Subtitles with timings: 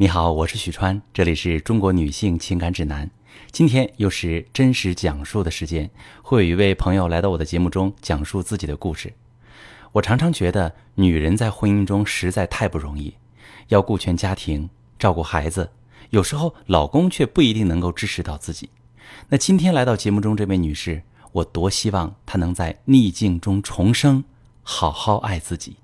[0.00, 3.10] 你好，我是许川，这里是中国女性情感指南。
[3.50, 5.90] 今天又是真实讲述的时间，
[6.22, 9.12] 会有一位朋友来到我的节目中讲述自己的故事。
[9.90, 13.14] 我常常觉得，女人在婚姻中实在太不容易，
[13.70, 15.68] 要顾全家庭，照顾孩子，
[16.10, 18.70] 有时候老公却不一定能够支持到自己。
[19.30, 21.02] 那今天来到节目中这位女士，
[21.32, 24.22] 我多希望她能在逆境中重生，
[24.62, 25.74] 好好爱自己。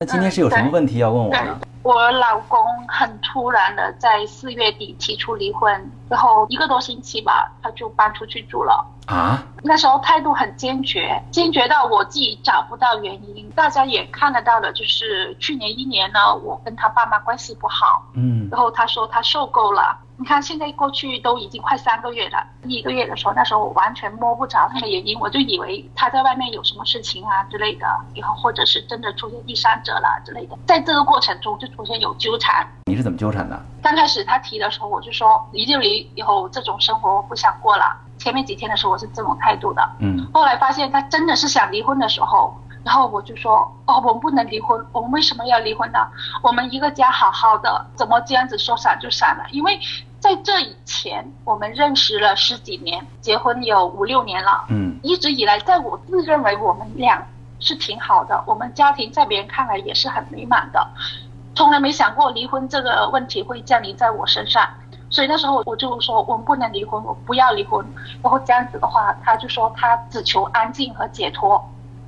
[0.00, 1.60] 那今天是有什么问题要问我呢？
[1.82, 8.84] 我老公很突然的在四月底提出离婚，然后一个多星期吧，他就搬出去住了。
[9.06, 9.42] 啊？
[9.62, 13.48] 那时候态度很坚决，坚决到我自己找不到原因。
[13.50, 18.02] 大家也看得到了，就是去年一年呢，我跟他爸妈关系不好。
[18.14, 18.48] 嗯。
[18.50, 19.98] 然后他说他受够了。
[20.16, 22.44] 你看，现在过去都已经快三个月了。
[22.62, 30.58] 第一个月的时候，那时候我完全摸不着他的原因，我就以为他在外面有什么事情啊之类的，以后或者是真的出现第三者了之类的。
[30.66, 32.66] 在这个过程中就出现有纠缠。
[32.84, 33.58] 你是怎么纠缠的？
[33.82, 37.96] 刚开始他提的时候，我就说离就离，以后这种生活我不想过了。
[38.20, 39.82] 前面几天的时候我是这种态度的。
[39.98, 40.28] 嗯。
[40.32, 42.54] 后来发现他真的是想离婚的时候。
[42.82, 45.98] 然后我就说，哦，我们不能离婚，我们为什么要离婚呢？
[46.42, 49.44] 我们一个家好好的，怎么这样子说散就散了？
[49.50, 49.78] 因为
[50.18, 57.22] 在这以前，我们认识了十几年，结婚有五六年了，嗯，一直以来，在我自认为我们俩
[57.58, 60.88] 是挺好的，我们家庭在别人看来也是很美满的，
[61.54, 64.66] 从来没想过离婚这个问题会降临在我身上，
[65.10, 67.84] 所以那时候我就说，我们不能离婚，我不要离婚，
[68.22, 71.62] 然后这样子的话，他就说他只求安静和解脱。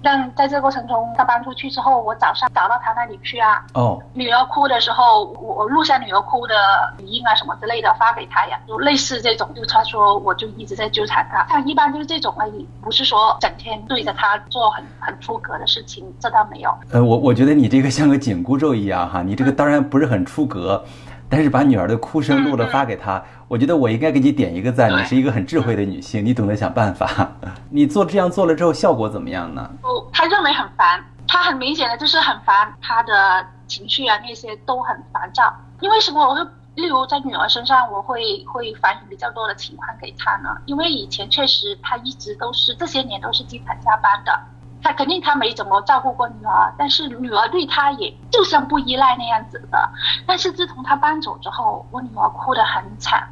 [0.05, 3.65] 但在这个过程中，他搬出去之后，我早上找到他那里去啊。
[3.75, 4.03] 哦。
[4.15, 6.55] 女儿哭的时候，我录下女儿哭的
[6.99, 9.49] 语音啊什么之类的发给他呀，就类似这种。
[9.55, 11.47] 就他说，我就一直在纠缠他。
[11.49, 16.75] 像一般就是这种而已，不是说整天对着他做很很出格的事情，这倒没有。
[16.91, 20.85] 呃，我我觉得你这个像个紧箍咒一样哈，你这个当然不是很出格。
[21.33, 24.93] 但是把女儿的哭声录了发给她，我觉得我应该给你点一个赞。
[24.93, 27.27] 你是一个很智慧的女性，你懂得想办法。
[27.73, 29.71] 你做这样做了之后，效果怎么样呢？
[29.83, 35.51] 哦，他认为很烦，他很明显的就是很烦，他的情绪啊那些都很烦躁。
[35.81, 36.21] 因为什么？
[36.23, 36.43] 我会
[36.75, 40.51] 例如在女儿身上，我会会反映比较多的情况给她呢？
[40.67, 44.39] 因为以前确实她一直都是这些年都是经常加班的。
[44.83, 49.91] 他肯定他没怎么照顾过女儿，但是女儿对他也就像不依赖那样子的。
[50.27, 53.29] 但是自从他搬走之后，我女儿哭得很惨，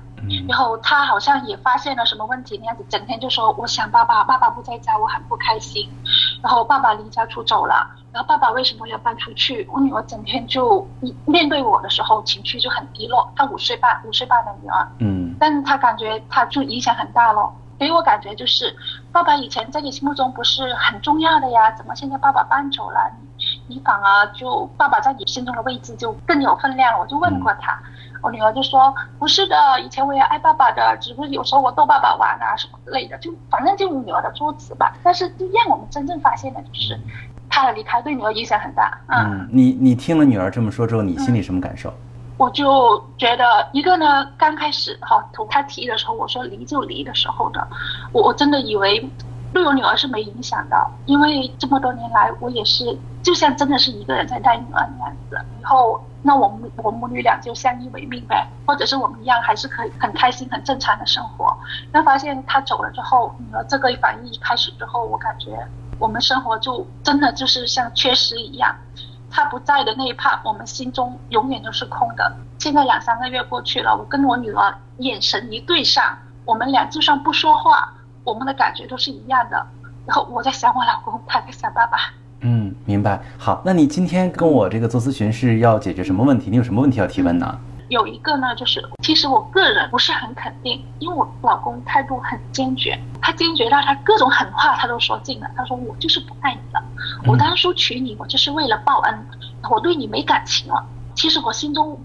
[0.49, 5.89] 然后他好像也发现了什么问题那样子，整天就说我想爸爸，爸爸不在家，我很不开心。
[6.43, 9.69] 然后爸爸离家出走了，然后爸爸为什么要搬出去？
[9.71, 10.87] 我女儿整天就
[11.27, 13.31] 面对我的时候情绪就很低落。
[13.37, 17.55] 她五岁半，五岁半的女儿，嗯，但是她感觉她就影响很大咯。
[17.81, 18.77] 给我感觉就是，
[19.11, 21.71] 爸爸以前在你心目中不是很重要的呀？
[21.73, 27.01] 怎么现在爸爸搬走了，你你反而就爸爸在你心中的位置就更有分量？
[27.01, 27.81] 我就问过他，
[28.23, 34.95] 我女儿就说不是的，以前我也爱爸爸的，只不过有时候我逗爸爸玩啊什么之类的，就反正就女儿的说辞吧。
[35.03, 35.25] 但是
[35.55, 37.01] 让我们真正发现的就是，
[37.49, 39.01] 他的离开对女儿影响很大。
[39.09, 41.91] 嗯，你你听了女儿这么说之后，你心里什么感受？
[42.41, 47.69] 我就觉得一个呢，刚开始哈，从他提的时候，我说离就离的时候的，
[48.15, 49.07] 我我真的以为
[49.53, 55.39] 对我女儿是没影响的，因为这么多年来，我也是就像真的是一个人在带女儿那样子。
[55.61, 61.55] 以后那我们我母女俩就相依为命呗，或者是我们一样还是可以很开心很正常的生活。
[61.93, 65.51] 那发现他走了之后，女儿这个反应一开始之后，我感觉
[65.99, 68.75] 我们生活就真的就是像缺失一样。
[69.31, 72.33] 他不在的那一帕，我们心中永远都是空的。
[72.59, 77.93] 现在两三个月过去了，我跟我女儿眼神一对上，我们俩就算不说话，
[78.25, 79.65] 我们的感觉都是一样的。
[80.07, 81.99] 然后我在想我老公，他在想爸爸。
[82.41, 83.21] 嗯，明白。
[83.39, 86.51] 好，那你今天跟我这个做咨询是要解决什么问题？
[86.51, 87.59] 你有什么问题要提问呢？
[87.91, 95.51] 有一个呢，就是其实我个人不是很肯定，因为我老公态度很坚决，他坚决到他各种狠话他都说尽了。
[95.57, 96.81] 他说我就是不爱你了，
[97.27, 99.27] 我当初娶你我就是为了报恩，
[99.69, 100.87] 我对你没感情了。
[101.17, 101.99] 其实我心中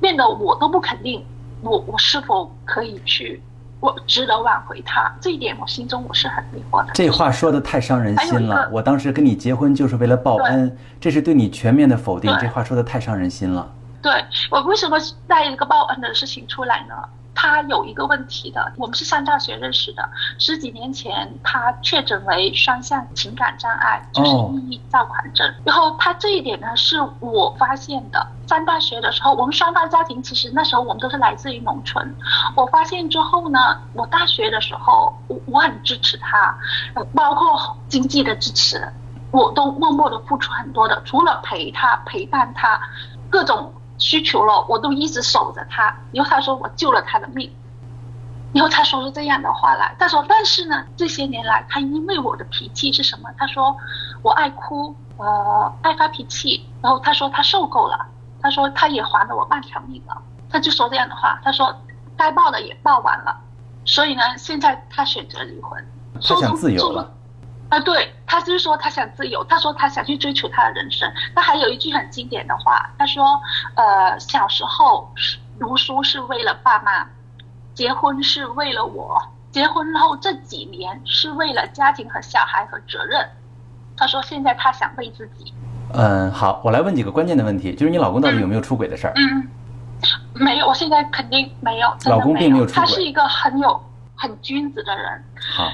[0.00, 1.24] 变得我都不肯定，
[1.60, 3.42] 我我是否可以去，
[3.80, 5.12] 我值得挽回他？
[5.20, 6.92] 这一点我心中我是很迷惑的。
[6.94, 8.68] 这话说的太伤人心了。
[8.70, 12.32] 我当时跟你结婚就是为了报恩，这是对你全面的否定。
[12.40, 13.68] 这话说的太伤人心了。
[14.02, 16.94] 对我为什么带一个报恩的事情出来呢？
[17.34, 20.08] 他有一个问题的，我们是上大学认识的，
[20.38, 25.52] 十几年前他确诊为双向情感障碍，就是抑郁躁狂症。
[25.64, 28.24] 然后他这一点呢是我发现的。
[28.46, 32.14] 上大学的时候，我们双方家庭其实那时候我们都是来自于农村。
[32.54, 33.58] 我发现之后呢，
[33.94, 36.54] 我大学的时候我我很支持他，
[37.14, 38.92] 包括经济的支持，
[39.30, 42.78] 我都默默的付出很多的，除了陪他陪伴他，
[43.30, 43.72] 各种。
[44.02, 45.96] 需求了，我都一直守着他。
[46.12, 47.48] 然后他说我救了他的命，
[48.52, 49.94] 然后他说出这样的话来。
[49.96, 53.30] 他说，但是呢，这些年来他因为我的脾气是什么？
[53.38, 53.76] 他说
[54.22, 56.66] 我爱哭，呃，爱发脾气。
[56.82, 58.04] 然后他说他受够了，
[58.40, 60.20] 他说他也还了我半条命了。
[60.50, 61.72] 他就说这样的话，他说
[62.16, 63.40] 该报的也报完了，
[63.84, 65.82] 所以呢，现在他选择离婚，
[66.20, 67.08] 他想自由了。
[67.72, 71.10] 啊，对他就是说他想自由，他说他想去追求他的人生。
[71.34, 73.40] 他还有一句很经典的话，他说
[73.74, 75.10] ：“呃，小时候
[75.58, 77.06] 读书是为了爸妈，
[77.72, 79.18] 结婚是为了我，
[79.50, 83.26] 结婚后这几年是为了家庭和小孩和责任。”
[83.96, 85.54] 他说现在他想为自己。
[85.94, 89.14] 嗯，好，我来问几个关键的问题，就是你老公到底有没有出轨的事儿？
[89.16, 89.48] 嗯，
[90.34, 91.88] 没有，我现在肯定没有。
[92.04, 92.80] 老公并没有出轨。
[92.82, 93.82] 他是一个很有
[94.14, 95.24] 很君子的人。
[95.56, 95.72] 好。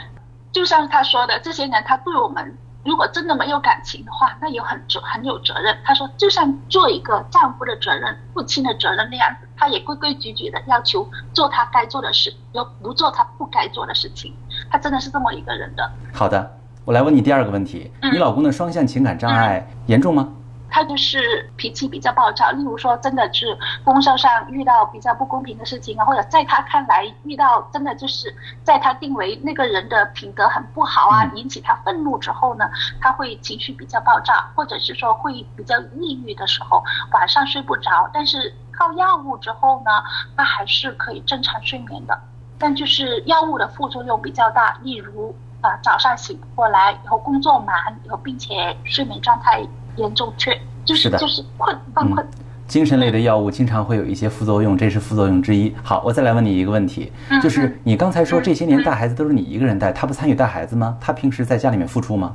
[0.53, 5.77] 就像他说的，这些年他对我们，如果真的没有感情的话，那也很责很有责任。
[5.85, 14.35] 他说，就像做一个丈夫的责任、父亲的责任那样子，他也规规矩矩的要求做他该做的事，又不做他不该做的事情。
[14.71, 15.91] 他真的是这么一个人的。
[16.13, 20.33] 好的，我来问你第二个问题：你老公的双向情感障碍严重吗？
[20.71, 32.69] 他就是脾气比较暴躁，例如说，真的是工作上遇到比较不公平的事情啊，或者在他看来遇到真的就是在他定为那个人的品德很不好啊，引起他愤怒之后呢，
[33.01, 36.83] 他会情绪比较暴躁，或者是说会比较抑郁的时候，
[37.13, 38.09] 晚上睡不着。
[38.13, 39.91] 但是靠药物之后呢，
[40.37, 42.19] 他还是可以正常睡眠的，
[42.59, 47.75] 但就是药物的副作用比较大，例如啊早上醒不过来，以后工作忙，
[48.05, 49.67] 以后并且睡眠状态。
[49.99, 52.27] 严重缺就是就是困犯困，
[52.67, 55.75] 精神类的药物经常会有一些副作用，这是副作用之一。
[55.83, 57.13] 好，我再来问你一个问题，
[57.43, 60.97] 就是你刚才说这些年带孩子都是你一个人带，他不参与带孩子吗？
[61.01, 62.33] 他平时在家里面付出吗？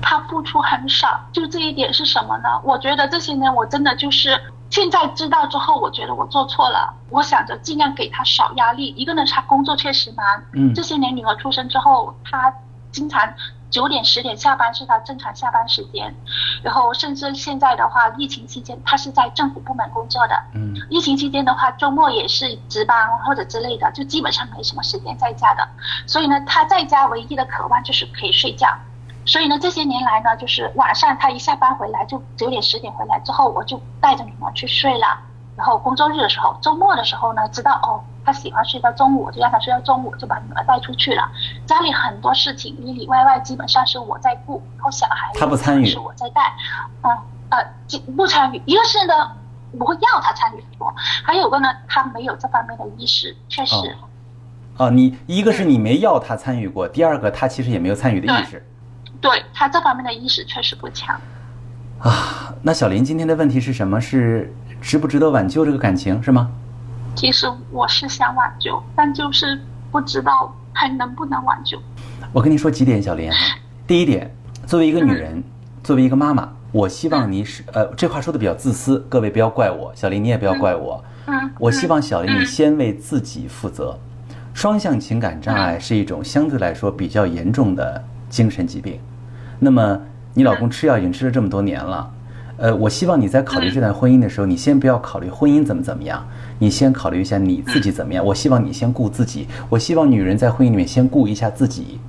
[0.00, 2.48] 他付出很少，就这一点是什么呢？
[2.64, 4.30] 我觉得这些年我真的就是
[4.70, 6.92] 现在知道之后，我觉得我做错了。
[7.10, 12.52] 我想着尽量给他少压力，一个呢他工作确实难，嗯，这些年女儿出生之后，他
[12.90, 13.20] 经常。
[13.70, 16.14] 九点十点下班是他正常下班时间，
[16.62, 25.68] 然后甚至现在的话，疫情期间他是在政府部门工作的，嗯，疫情期间的话，周末也是值班或者之类的，就基本上没什么时间在家的。
[26.06, 28.68] 所以呢，他在家唯一的渴望就是可以睡觉。
[29.26, 35.20] 所以呢，这些年来呢，就是晚上他一下班回来就九点十点回来之后，我就带着女儿去睡了。
[35.56, 38.00] 然后工作日的时候，周末的时候呢，知道哦。
[38.28, 41.22] 他喜欢睡到中午，我就让他睡到中午，就把女儿带出去了。
[41.64, 46.42] 家里很多事情里里外外基本上是我在顾，然后小孩他不参与，是我在带。
[47.02, 47.10] 嗯
[47.48, 47.58] 呃，
[48.14, 48.60] 不参与。
[48.66, 49.14] 一个是呢，
[49.72, 50.92] 我会要他参与很多；
[51.24, 53.74] 还有个呢，他没有这方面的意识，确实。
[54.76, 58.62] 哦，你一个是你没要他参与过，第二个他其实也没有参与的意识。
[59.22, 61.18] 对他这方面的意识确实不强。
[62.00, 63.98] 啊，那小林今天的问题是什么？
[63.98, 66.50] 是值不值得挽救这个感情，是吗？
[67.18, 69.60] 其实我是想挽救，但就是
[69.90, 71.76] 不知道还能不能挽救。
[72.32, 73.28] 我跟你说几点，小林。
[73.88, 74.32] 第一点，
[74.68, 75.42] 作为一个女人，
[75.82, 81.04] 作为一个妈妈，我希望你是呃，这话说的比较自私，各位不要怪我，小林你也不要怪我。
[81.26, 81.50] 嗯。
[81.58, 83.98] 我希望小林你先为自己负责。
[84.54, 89.00] 双向情感障碍是一种相对来说比较严重的精神疾病。
[89.58, 90.00] 那么
[90.34, 92.08] 你老公吃药已经吃了这么多年了，
[92.58, 96.26] 呃，我希望你在考虑这段婚姻的时候，你先不要考虑婚姻怎么怎么样。
[96.58, 98.24] 你先考虑一下你自己怎么样？
[98.24, 99.46] 我希望你先顾自己。
[99.68, 102.00] 我希望女人在婚姻里面先顾一下自己，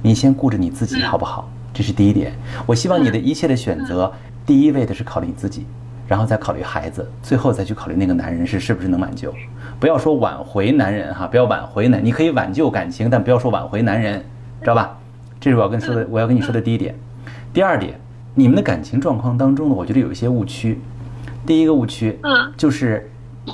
[0.00, 1.50] 你先顾着你自己好不好？
[1.74, 2.32] 这是第一点。
[2.64, 4.12] 我希望你的一切的选择，
[4.46, 5.66] 第一位的是考虑你自己，
[6.06, 9.34] 然后再考虑孩子，最后再去考虑那个男人是是不是能挽救。
[9.80, 14.24] 不要说挽回男人哈，不要挽回男，你可以挽救感情，但不要说挽回男人，
[14.60, 14.96] 知道吧？
[15.40, 16.94] 这是我要跟说的，我要跟你说的第一点。
[17.52, 17.98] 第二点，
[18.38, 20.78] 你们的感情状况当中呢，我觉得有一些误区。
[21.44, 23.10] 第一个误区，嗯，就是。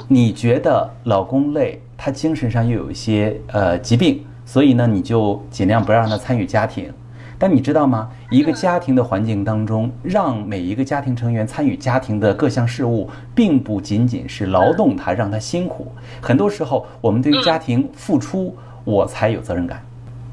[0.09, 6.93] 你觉得老公累，他精神上又有一些呃疾病，所以呢，你就尽量不要让他参与家庭。
[7.38, 8.11] 但你知道吗？
[8.29, 15.87] 一个家庭的环境当中，让每一个家庭成员参与家庭的各项事务，并不仅仅是劳动他，让他辛苦。
[16.21, 19.81] 很多时候，我们对于家庭付出，我才有责任感。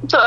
[0.10, 0.20] 对，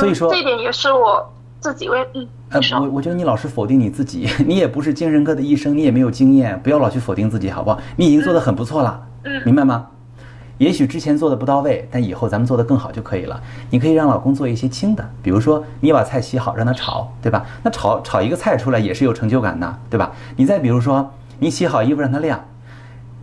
[0.00, 1.30] 所以说这点也是我。
[1.62, 7.78] 自己为嗯，呃，我我觉得你老是否定你自己， 你也不是精神科的医生，你也没有经验，不要老去否定自己，好不好？
[7.96, 9.86] 你已经做的很不错了，嗯，明白吗？
[10.58, 13.40] 也许之前做的不到位，但以后咱们做的更好就可以了。
[13.70, 17.46] 你可以让老公做一些轻的，比如说你把菜洗好，让他炒，对吧？
[17.62, 20.12] 那炒炒一个菜出来也是有成就感的，对吧？
[20.36, 22.44] 你再比如说你洗好衣服让他晾，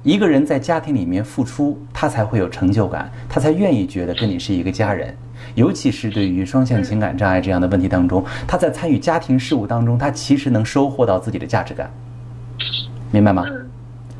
[0.03, 5.15] 一个人在家庭里面付出，他才会有成就感，他才愿意觉得跟你是一个家人。
[5.55, 11.91] 尤其是对于双向情感障碍这样的问题当中，他在参与家庭事务当中，他其实能收获到自己的价值感，
[13.11, 13.43] 明白吗？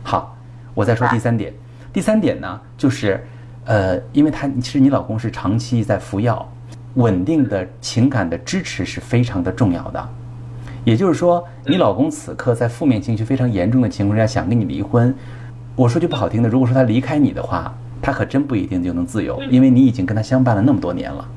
[0.04, 0.36] 好，
[0.74, 1.54] 我再说第三点，
[1.94, 3.24] 第三点呢，就是，
[3.66, 6.50] 呃，因为他其实你老公是长期在服药，
[6.96, 10.10] 稳定的情感的支持是非常的重要的。
[10.86, 15.14] 也就是说，你老公此刻在负面情绪非常严重的情况下想跟你离婚，
[15.76, 21.28] 我说句不好听的，如果说他离开你的话，他可真不一定就能自由，因为你已经跟他相伴了那么多年了。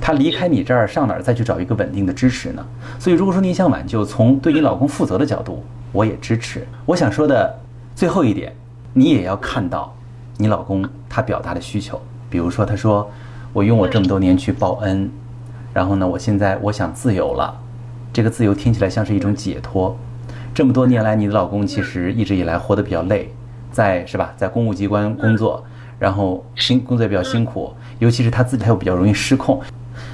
[0.00, 2.66] 他离开你这儿，上哪儿再去找一个稳定的支持呢？
[2.98, 6.66] 所以，如果说你想挽救，从对你老公负责的角度，我也支持。
[6.84, 7.58] 我想说的
[7.94, 8.52] 最后一点，
[8.92, 9.94] 你也要看到
[10.36, 13.08] 你老公他表达的需求，比如说他说
[13.52, 15.08] ：“我用我这么多年去报恩，
[15.72, 17.56] 然后呢，我现在我想自由了。”
[18.12, 19.96] 这个自由听起来像是一种解脱。
[20.52, 23.30] 这么多年来，你的老公其实一直以来活得比较累，
[23.70, 25.62] 在是吧，在公务机关工作，
[25.98, 29.60] 然后辛工作也比较辛苦，尤其是他自己他又比较容易失控。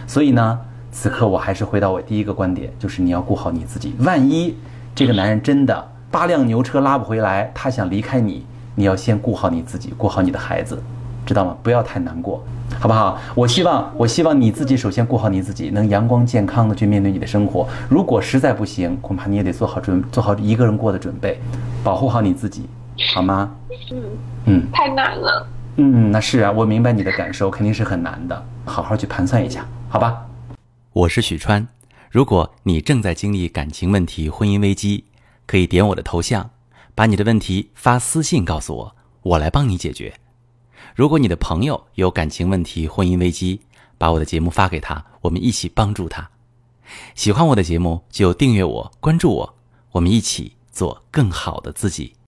[0.06, 0.58] 所以呢，
[0.90, 3.94] 此刻我还是回到我第一个观点，就是你要顾好你自己。
[4.00, 4.54] 万一
[4.94, 8.44] 这个男人真的八辆牛车拉不回来，他想离开你，
[8.74, 10.82] 你要先顾好你自己，顾好你的孩子，
[11.24, 11.56] 知道吗？
[11.62, 12.44] 不要太难过，
[12.78, 13.18] 好不好？
[13.34, 17.66] 我希望，我希望你自己首先顾好你自己，能阳光健康的去面对你的生活。
[17.88, 21.40] 如果实在不行，恐怕你也得做好准，做好一个人过的准备，
[21.82, 22.68] 保护好你自己，
[23.14, 23.54] 好吗？
[23.90, 24.02] 嗯，
[24.46, 25.48] 嗯太难了。
[25.76, 30.26] 嗯，那是啊，我明白你的感受，肯定是很难的，好好去盘算一下，好吧？
[30.92, 31.66] 我是许川。
[32.10, 35.06] 如果你正在经历感情问题、婚姻危机，
[35.46, 36.50] 可以点我的头像，
[36.94, 40.12] 把你的问题发私信告诉我，我来帮你解决。
[40.94, 43.62] 如果你的朋友有感情问题、婚姻危机，
[43.96, 46.28] 把我的节目发给他，我们一起帮助他。
[47.14, 49.54] 喜欢我的节目就订阅我、关注我，
[49.92, 52.12] 我们一起做更好的自己。